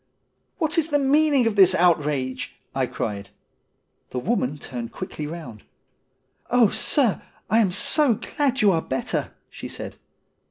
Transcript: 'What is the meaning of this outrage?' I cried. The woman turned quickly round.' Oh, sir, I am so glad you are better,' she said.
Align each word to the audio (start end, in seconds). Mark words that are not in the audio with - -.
'What 0.57 0.79
is 0.79 0.89
the 0.89 0.97
meaning 0.97 1.45
of 1.45 1.55
this 1.55 1.75
outrage?' 1.75 2.55
I 2.73 2.87
cried. 2.87 3.29
The 4.09 4.17
woman 4.17 4.57
turned 4.57 4.91
quickly 4.91 5.27
round.' 5.27 5.61
Oh, 6.49 6.69
sir, 6.69 7.21
I 7.51 7.59
am 7.59 7.71
so 7.71 8.15
glad 8.15 8.61
you 8.63 8.71
are 8.71 8.81
better,' 8.81 9.35
she 9.51 9.67
said. 9.67 9.97